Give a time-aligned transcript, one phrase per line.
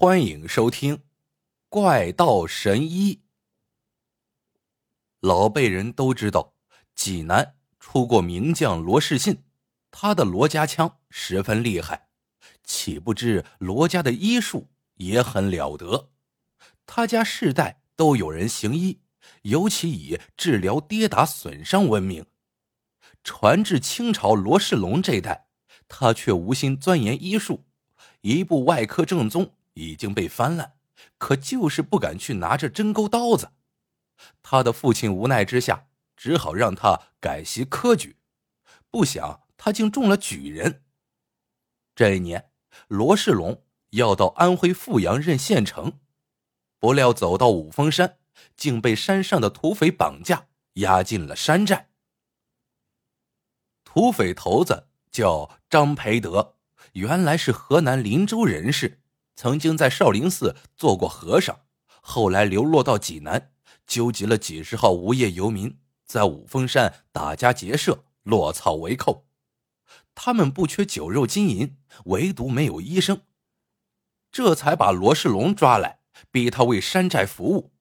[0.00, 0.96] 欢迎收听
[1.68, 3.16] 《怪盗神医》。
[5.20, 6.54] 老辈人都知道，
[6.94, 9.44] 济南出过名将罗士信，
[9.90, 12.08] 他的罗家枪十分厉害，
[12.64, 16.08] 岂不知罗家的医术也很了得。
[16.86, 19.02] 他家世代都有人行医，
[19.42, 22.24] 尤其以治疗跌打损伤闻名。
[23.22, 25.48] 传至清朝罗世龙这代，
[25.88, 27.66] 他却无心钻研医术，
[28.22, 29.56] 一部外科正宗。
[29.74, 30.74] 已经被翻烂，
[31.18, 33.52] 可就是不敢去拿着针钩刀子。
[34.42, 38.18] 他的父亲无奈之下，只好让他改习科举。
[38.90, 40.84] 不想他竟中了举人。
[41.94, 42.50] 这一年，
[42.88, 46.00] 罗世龙要到安徽阜阳任县丞，
[46.78, 48.18] 不料走到五峰山，
[48.56, 51.90] 竟被山上的土匪绑架，押进了山寨。
[53.84, 56.56] 土匪头子叫张培德，
[56.92, 58.99] 原来是河南林州人士。
[59.40, 61.60] 曾经在少林寺做过和尚，
[62.02, 63.54] 后来流落到济南，
[63.86, 69.26] 纠集了几十号无业游民，在五峰山打家劫舍，落草为寇。
[70.14, 73.22] 他们不缺酒肉金银，唯独没有医生，
[74.30, 77.72] 这才把罗世龙抓来，逼他为山寨服务。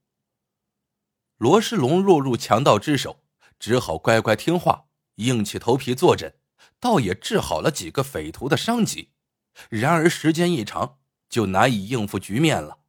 [1.36, 3.26] 罗世龙落入强盗之手，
[3.60, 6.36] 只好乖乖听话，硬起头皮坐诊，
[6.80, 9.12] 倒也治好了几个匪徒的伤疾。
[9.68, 10.99] 然而时间一长，
[11.30, 12.80] 就难以应付局面了。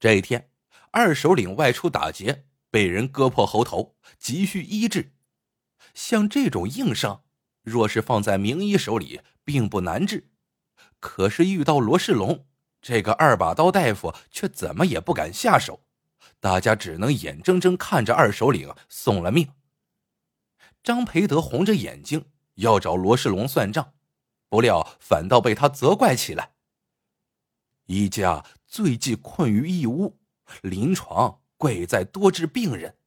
[0.00, 0.50] 这一天，
[0.90, 5.14] 二首领外出打劫，被人割破喉头，急需医治。
[5.94, 7.24] 像这种硬伤，
[7.62, 10.30] 若是放在名医手里，并不难治。
[11.00, 12.46] 可是遇到罗世龙
[12.82, 15.84] 这个二把刀大夫，却怎么也不敢下手。
[16.40, 19.52] 大家只能眼睁睁看着二首领送了命。
[20.82, 23.94] 张培德红着眼睛要找罗世龙算账，
[24.48, 26.52] 不料反倒被他责怪起来。
[27.88, 30.20] 一家最忌困于一屋，
[30.60, 32.98] 临床贵在多治病人。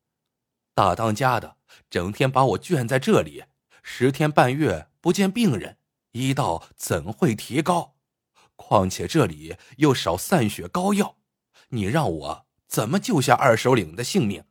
[0.73, 1.57] 大当家的
[1.87, 3.43] 整天把我圈在这里，
[3.83, 5.77] 十天半月不见病人，
[6.13, 7.95] 医道怎会提高？
[8.55, 11.17] 况且这里又少散血膏药，
[11.69, 14.45] 你让我怎么救下二首领的性命？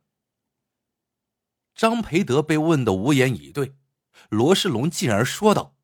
[1.75, 3.75] 张培德被问得无言以对，
[4.29, 5.75] 罗世龙进而说道：“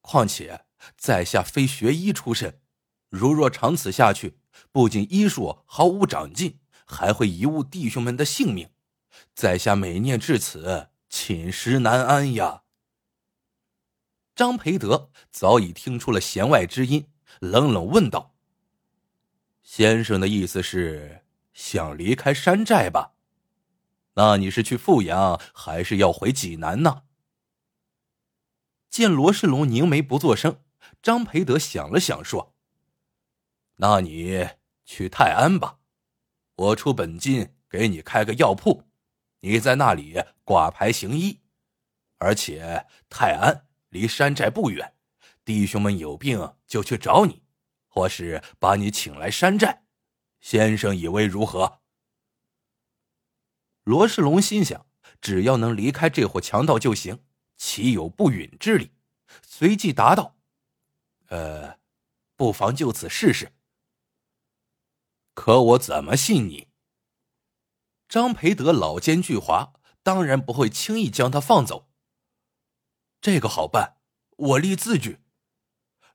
[0.00, 0.64] 况且
[0.96, 2.58] 在下非学医出身。”
[3.10, 4.38] 如若长此下去，
[4.72, 8.70] 不仅医术毫无长进，还会贻误弟兄们的性命。
[9.34, 12.62] 在下每念至此，寝食难安呀。
[14.34, 17.08] 张培德早已听出了弦外之音，
[17.40, 18.34] 冷冷问道
[19.62, 23.14] ：“先生的意思是想离开山寨吧？
[24.14, 27.02] 那你是去阜阳，还是要回济南呢？”
[28.88, 30.62] 见罗世龙凝眉不作声，
[31.02, 32.54] 张培德想了想，说。
[33.82, 34.46] 那你
[34.84, 35.78] 去泰安吧，
[36.54, 38.84] 我出本金给你开个药铺，
[39.40, 41.40] 你在那里挂牌行医，
[42.18, 44.94] 而且泰安离山寨不远，
[45.46, 47.42] 弟兄们有病就去找你，
[47.88, 49.84] 或是把你请来山寨，
[50.42, 51.80] 先生以为如何？
[53.84, 54.86] 罗世龙心想，
[55.22, 57.24] 只要能离开这伙强盗就行，
[57.56, 58.92] 岂有不允之理？
[59.42, 60.36] 随即答道
[61.28, 61.78] ：“呃，
[62.36, 63.52] 不妨就此试试。”
[65.40, 66.68] 可我怎么信你？
[68.10, 71.88] 张培德老奸巨猾，当然不会轻易将他放走。
[73.22, 73.96] 这个好办，
[74.36, 75.20] 我立字据。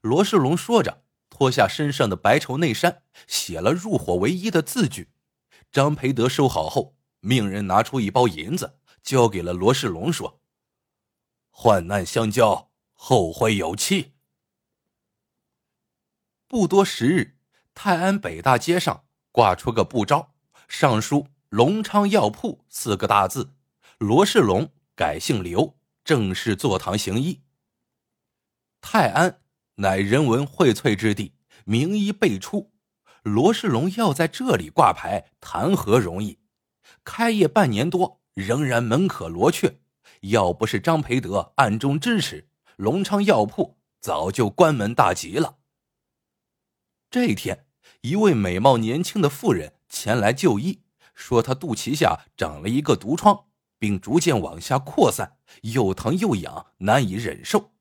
[0.02, 5.10] 罗世龙说着，脱下身上的白绸内衫，写了“入伙为一”的字据。
[5.72, 10.40] 张培德收好后，命人拿出一包银子，交给了罗世龙，说
[11.50, 14.14] ：“患难相交，后会有期。”
[16.48, 17.40] 不多时日，
[17.74, 19.02] 泰安北大街上。
[19.36, 20.34] 挂出个布招，
[20.70, 23.52] 上书“隆昌药铺”四个大字。
[23.98, 27.42] 罗世龙改姓刘，正式坐堂行医。
[28.80, 29.42] 泰安
[29.76, 31.34] 乃人文荟萃之地，
[31.66, 32.72] 名医辈出。
[33.24, 36.40] 罗世龙要在这里挂牌，谈何容易？
[37.04, 39.82] 开业半年多，仍然门可罗雀。
[40.22, 42.48] 要不是张培德暗中支持，
[42.78, 45.58] 隆昌药铺早就关门大吉了。
[47.12, 47.65] 这一天。
[48.06, 50.84] 一位美貌年轻的妇人前来就医，
[51.16, 53.46] 说她肚脐下长了一个毒疮，
[53.80, 57.72] 并逐渐往下扩散，又疼又痒，难以忍受。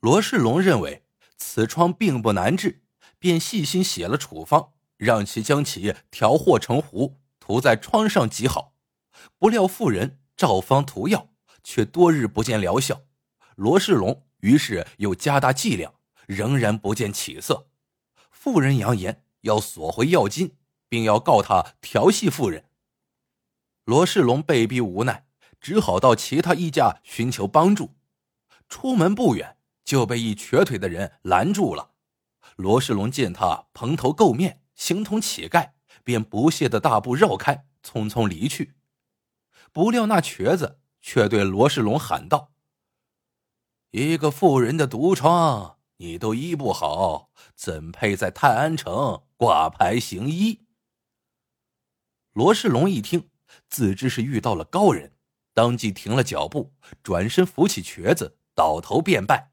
[0.00, 1.04] 罗世龙认为
[1.36, 2.82] 此疮并不难治，
[3.20, 8.74] 便细心写了处方，让其将其调和成糊，涂在疮上即好。
[9.38, 11.28] 不料妇人照方涂药，
[11.62, 13.02] 却多日不见疗效。
[13.54, 15.94] 罗世龙于是又加大剂量，
[16.26, 17.68] 仍然不见起色。
[18.44, 20.58] 妇人扬言要索回要金，
[20.90, 22.68] 并要告他调戏妇人。
[23.86, 25.24] 罗世龙被逼无奈，
[25.62, 27.94] 只好到其他一家寻求帮助。
[28.68, 31.92] 出门不远，就被一瘸腿的人拦住了。
[32.56, 35.70] 罗世龙见他蓬头垢面，形同乞丐，
[36.04, 38.74] 便不屑的大步绕开，匆匆离去。
[39.72, 42.52] 不料那瘸子却对罗世龙喊道
[43.92, 50.66] ：“一个妇人的毒疮，你都医不好，怎配在泰安城挂牌行医？”
[52.32, 53.30] 罗世龙一听，
[53.68, 55.16] 自知是遇到了高人，
[55.52, 59.52] 当即停了脚步，转身扶起瘸子，倒头便拜：“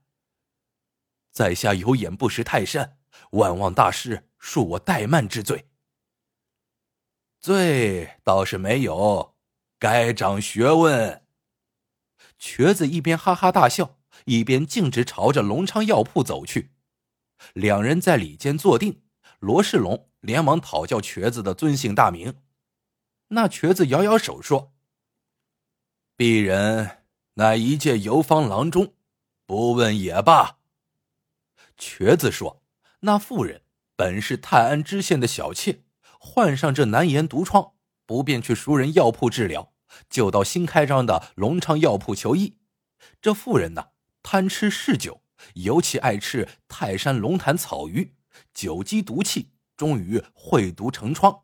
[1.32, 2.98] 在下有眼不识泰山，
[3.32, 5.68] 万望大师恕我怠慢之罪。”
[7.40, 9.36] 罪倒是没有。
[9.80, 11.26] 该长学问。
[12.38, 16.72] 瘸子一边哈哈大笑，一边径直朝着隆昌药铺走去。
[17.54, 19.02] 两人在里间坐定，
[19.40, 22.42] 罗世龙连忙讨教瘸子的尊姓大名。
[23.30, 24.74] 那瘸子摇摇手说
[26.18, 27.04] ：“鄙人
[27.36, 28.94] 乃一介游方郎中，
[29.46, 30.60] 不问也罢。”
[31.78, 32.64] 瘸子说
[33.02, 33.64] ：“那妇人
[33.96, 35.84] 本是泰安知县的小妾，
[36.20, 37.74] 患上这难言毒疮，
[38.06, 39.70] 不便去熟人药铺治疗。”
[40.10, 42.58] 就到新开张的隆昌药铺求医。
[43.22, 43.88] 这妇人呢，
[44.24, 45.24] 贪吃嗜酒，
[45.56, 48.16] 尤其爱吃泰山龙潭草鱼，
[48.54, 51.44] 酒积毒气，终于会毒成疮。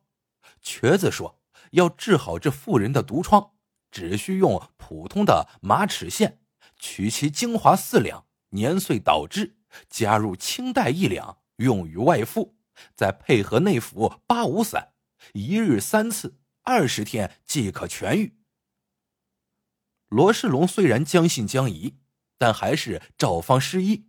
[0.61, 1.41] 瘸子说，
[1.71, 3.53] 要治好这妇人的毒疮，
[3.91, 6.37] 只需用普通的马齿苋，
[6.77, 9.57] 取其精华四两，碾碎捣汁，
[9.89, 12.57] 加入青黛一两，用于外敷，
[12.95, 14.93] 再配合内服八五散，
[15.33, 18.37] 一日三次，二十天即可痊愈。
[20.09, 21.97] 罗世龙虽然将信将疑，
[22.37, 24.07] 但还是照方施医。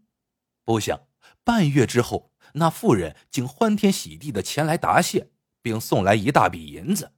[0.64, 1.08] 不想
[1.44, 5.30] 半月之后，那妇人竟欢天喜地的前来答谢，
[5.62, 7.14] 并送来一大笔银子。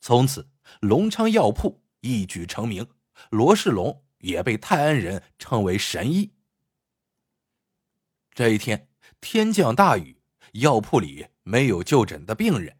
[0.00, 0.50] 从此，
[0.80, 2.88] 隆昌药铺一举成名，
[3.30, 6.32] 罗世龙也被泰安人称为神医。
[8.32, 8.88] 这一天，
[9.20, 12.78] 天降大雨，药铺里没有就诊的病人。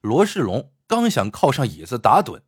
[0.00, 2.42] 罗世龙刚想靠上椅子打盹。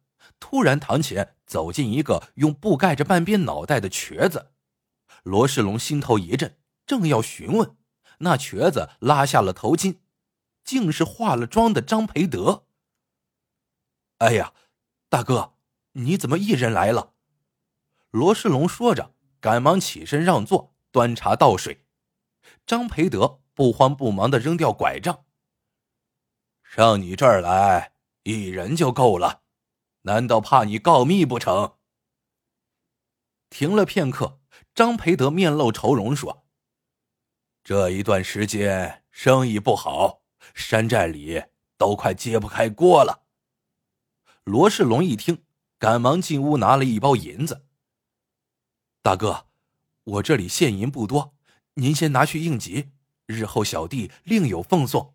[0.46, 4.52] 突然，堂前走进一个用布盖着半边脑袋的瘸子。
[5.22, 7.78] 罗世龙心头一震，正要询问，
[8.18, 10.00] 那瘸子拉下了头巾，
[10.62, 12.66] 竟是化了妆的张培德。
[14.18, 14.52] 哎呀，
[15.08, 15.54] 大哥，
[15.92, 17.14] 你怎么一人来了？
[18.10, 21.86] 罗世龙说着，赶忙起身让座，端茶倒水。
[22.66, 25.24] 张培德不慌不忙的扔掉拐杖，
[26.62, 27.94] 上你这儿来，
[28.24, 29.43] 一人就够了。
[30.06, 31.76] 难道怕你告密不成？
[33.48, 34.38] 停了片刻，
[34.74, 36.44] 张培德面露愁容说
[37.64, 40.22] ：“这一段时间生意不好，
[40.54, 41.44] 山寨里
[41.78, 43.24] 都快揭不开锅了。”
[44.44, 45.42] 罗世龙一听，
[45.78, 47.66] 赶忙进屋拿了一包银子。
[49.00, 49.46] 大哥，
[50.04, 51.34] 我这里现银不多，
[51.74, 52.90] 您先拿去应急，
[53.24, 55.14] 日后小弟另有奉送。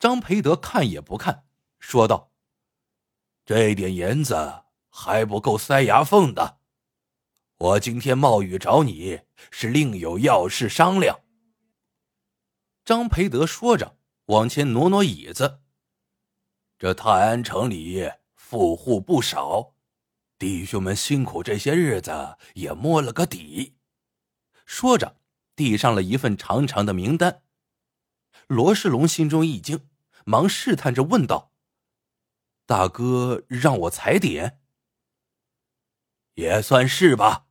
[0.00, 1.46] 张培德看也不看，
[1.78, 2.31] 说道。
[3.54, 6.56] 这点银子还不够塞牙缝的，
[7.58, 9.20] 我今天冒雨找你
[9.50, 11.20] 是另有要事商量。
[12.82, 15.60] 张培德说着，往前挪挪椅子。
[16.78, 19.74] 这泰安城里富户不少，
[20.38, 23.76] 弟兄们辛苦这些日子也摸了个底。
[24.64, 25.18] 说着，
[25.54, 27.42] 递上了一份长长的名单。
[28.46, 29.86] 罗世龙心中一惊，
[30.24, 31.51] 忙试探着问道。
[32.64, 34.60] 大哥让我踩点，
[36.34, 37.46] 也算是吧。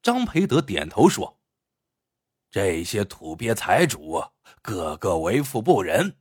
[0.00, 1.40] 张培德点头说
[2.50, 4.22] ：“这些土鳖财主
[4.62, 6.16] 个个为富不仁，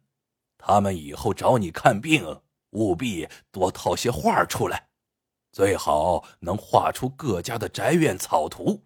[0.58, 4.90] 他们以后找你看病，务必多套些画出来，
[5.52, 8.84] 最好能画出各家的宅院草图，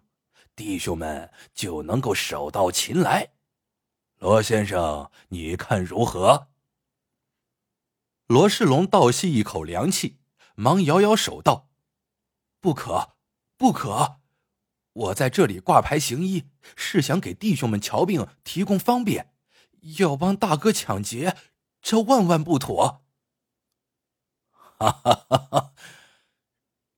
[0.55, 3.29] 弟兄们就能够手到擒来。
[4.17, 6.49] 罗先生，你看如何？”
[8.27, 10.19] 罗世龙倒吸一口凉气，
[10.55, 11.69] 忙摇摇手道
[12.59, 13.15] ：“不可，
[13.57, 14.19] 不可！
[14.91, 19.33] 我在这里挂牌行医，是想给弟兄们瞧病提供方便，
[19.97, 21.37] 要帮大哥抢劫，
[21.81, 23.05] 这万万不妥！”
[24.77, 25.73] 哈哈哈哈！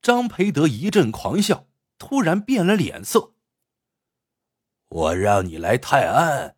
[0.02, 3.34] 张培德一阵狂笑，突然变了脸色
[4.88, 6.56] ：“我让你来泰安，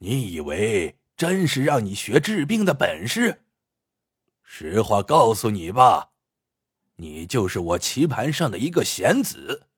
[0.00, 3.41] 你以为真是让你学治病的本事？”
[4.54, 6.10] 实话告诉你吧，
[6.96, 9.68] 你就是我棋盘上的一个闲子，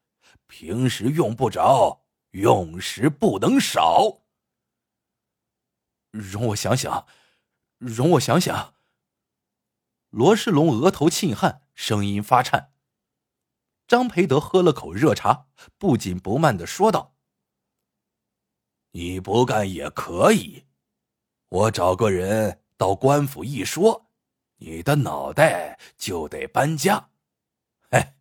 [0.49, 4.23] 平时用不着，用时不能少。
[6.11, 7.07] 容我想想，
[7.78, 8.75] 容我想想。
[10.11, 12.73] 罗世龙额头沁汗，声音发颤。
[13.87, 15.47] 张培德喝了口热茶，
[15.78, 17.14] 不紧不慢的说道
[18.90, 20.66] ：“你不干也可以，
[21.49, 24.04] 我找个人到官府一说，
[24.57, 27.11] 你的脑袋就得搬家。
[27.91, 28.15] 嘿，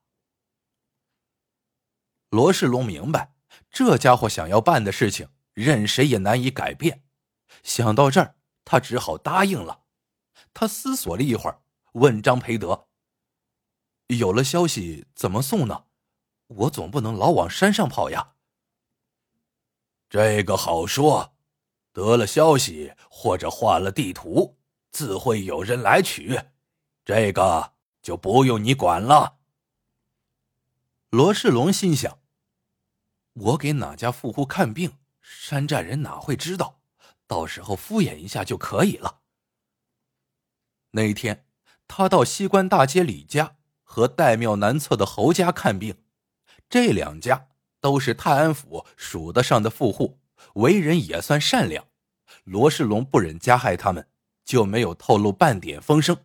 [2.29, 3.33] 罗世龙明白，
[3.69, 7.03] 这家伙想要办的事情，任谁也难以改变。
[7.63, 9.83] 想到这儿，他只好答应了。
[10.53, 11.61] 他思索了一会儿，
[11.93, 12.87] 问张培德。
[14.07, 15.85] 有了消息怎么送呢？
[16.47, 18.35] 我总不能老往山上跑呀。
[20.09, 21.30] 这个好说，
[21.91, 24.57] 得了消息或者画了地图，
[24.91, 26.39] 自会有人来取。
[27.03, 29.39] 这个就不用你管了。
[31.09, 32.19] 罗世龙心想：
[33.33, 36.81] 我给哪家富户看病，山寨人哪会知道？
[37.27, 39.21] 到时候敷衍一下就可以了。
[40.91, 41.45] 那一天，
[41.87, 43.57] 他到西关大街李家。
[43.93, 46.01] 和岱庙南侧的侯家看病，
[46.69, 47.49] 这两家
[47.81, 50.20] 都是泰安府数得上的富户，
[50.55, 51.85] 为人也算善良。
[52.43, 54.07] 罗世龙不忍加害他们，
[54.43, 56.17] 就没有透露半点风声。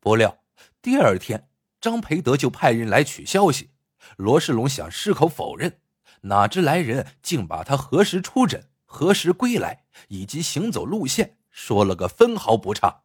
[0.00, 0.44] 不料
[0.80, 1.48] 第二天，
[1.80, 3.70] 张培德就派人来取消息。
[4.16, 5.80] 罗世龙想矢口否认，
[6.22, 13.02] 哪知来人竟把他何时出诊、何时归来以及行走路线说了个分毫不差。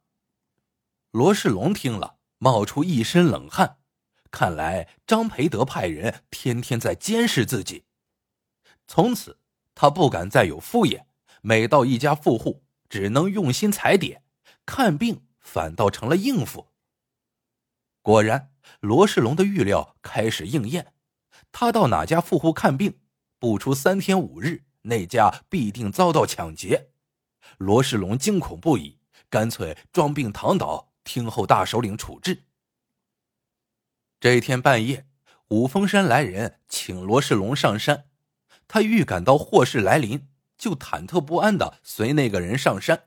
[1.12, 2.16] 罗世龙听了。
[2.40, 3.78] 冒出一身冷汗，
[4.30, 7.86] 看来张培德派人天天在监视自己。
[8.86, 9.37] 从此，
[9.80, 11.06] 他不敢再有敷衍，
[11.44, 14.24] 每到一家富户，只能用心踩点，
[14.66, 16.70] 看病反倒成了应付。
[18.02, 20.96] 果然，罗世龙的预料开始应验，
[21.52, 23.00] 他到哪家富户看病，
[23.38, 26.90] 不出三天五日，那家必定遭到抢劫。
[27.60, 28.98] 罗世龙惊恐不已，
[29.30, 30.92] 干脆装病躺倒。
[31.04, 32.46] 听候大首领处置。
[34.20, 35.08] 这一天半夜，
[35.50, 38.07] 五峰山来人请罗世龙上山，
[38.68, 43.06] 他预感到祸事来临，就忐忑不安的随那个人上山。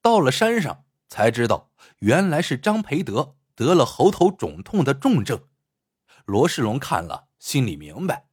[0.00, 5.48] 到了山上，才知道原来是张培德得了喉头肿痛的重症。
[6.24, 8.28] 罗世龙看了，心里明白，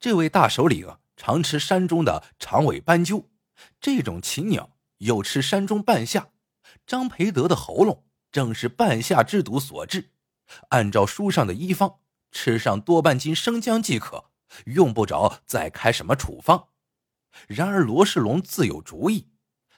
[0.00, 3.30] 这位大首领常吃山中的长尾斑鸠，
[3.80, 6.30] 这种禽鸟又吃山中半夏。
[6.86, 10.10] 张培德的喉咙正是半夏之毒所致，
[10.68, 14.30] 按照书上的医方，吃上多半斤生姜即可，
[14.66, 16.68] 用不着再开什么处方。
[17.46, 19.28] 然而罗世龙自有主意，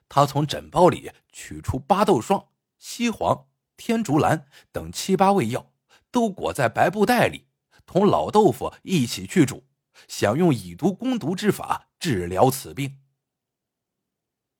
[0.08, 2.48] 他从枕包里取出巴豆霜、
[2.78, 3.46] 西黄、
[3.76, 5.72] 天竺兰等七八味药，
[6.10, 7.46] 都裹在白布袋里，
[7.84, 9.64] 同老豆腐一起去煮，
[10.08, 12.98] 想用以毒攻毒之法治疗此病。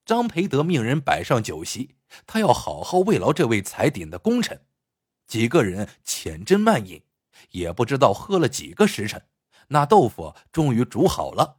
[0.05, 1.97] 张培德命人摆上酒席。
[2.26, 4.67] 他要好好慰劳这位踩点的功臣，
[5.29, 7.05] 几个人浅斟慢饮，
[7.50, 9.29] 也不知道喝了几个时辰，
[9.72, 11.58] 那豆腐终于煮好了。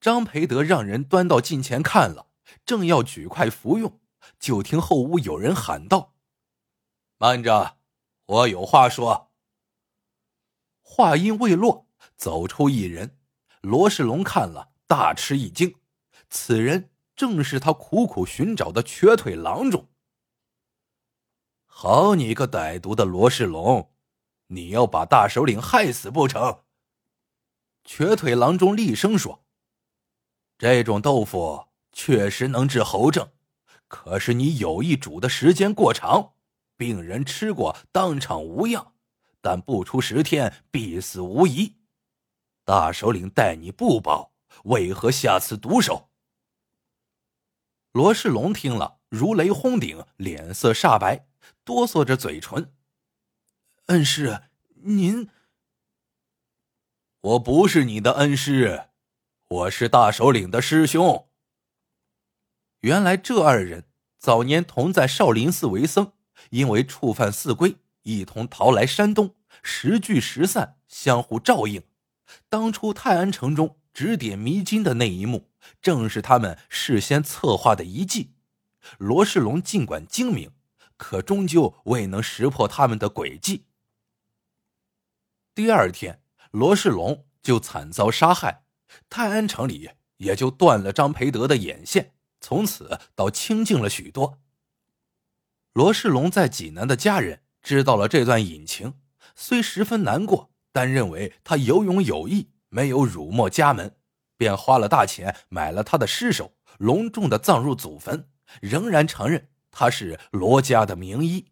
[0.00, 2.28] 张培德让人端到近前看了，
[2.64, 4.00] 正要举筷服用，
[4.38, 6.14] 就听后屋有人喊道
[7.18, 7.76] ：“慢着，
[8.26, 9.30] 我有话说。”
[10.82, 11.86] 话音未落，
[12.16, 13.18] 走出一人，
[13.60, 15.74] 罗世龙看了大吃一惊，
[16.30, 16.90] 此人。
[17.16, 19.88] 正是他苦苦寻找的瘸腿郎中。
[21.64, 23.92] 好你个歹毒的罗世龙，
[24.48, 26.63] 你要把大首领害死不成？
[27.84, 29.44] 瘸腿郎中厉声说
[30.56, 33.30] ：“这种豆腐确实能治喉症，
[33.88, 36.32] 可是你有意煮的时间过长，
[36.76, 38.94] 病人吃过当场无恙，
[39.42, 41.76] 但不出十天必死无疑。
[42.64, 44.32] 大首领待你不薄，
[44.64, 46.08] 为何下此毒手？”
[47.92, 51.28] 罗世龙听了，如雷轰顶，脸色煞白，
[51.64, 52.72] 哆嗦着嘴唇。
[53.86, 54.44] 恩师，
[54.84, 55.28] 您……
[57.24, 58.88] 我不是你的恩师，
[59.48, 61.26] 我是大首领的师兄。
[62.80, 63.86] 原来这二人
[64.18, 66.12] 早年同在少林寺为僧，
[66.50, 71.82] 因为触犯寺规，一同逃来山东，时聚时散，相互照应。
[72.50, 75.48] 当初泰安城中指点迷津的那一幕。
[75.80, 78.34] 正是他们事先策划的一计，
[78.98, 80.52] 罗世龙尽管精明，
[80.98, 83.64] 可终究未能识破他们的诡计。
[85.54, 86.20] 第二天，
[86.54, 88.64] 罗世龙就惨遭杀害，
[89.10, 94.38] 泰安城里也就断了张培德的眼线，从此倒清静了许多。
[95.72, 99.00] 罗世龙在济南的家人知道了这段隐情，
[99.34, 103.96] 虽十分难过，但认为他有勇有义，没有辱没家门。
[104.36, 108.30] 便花了大钱买了他的尸首，隆重的葬入祖坟，
[108.62, 111.50] 仍然承认他是罗家的名医。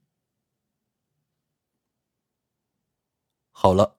[3.51, 3.99] 好了，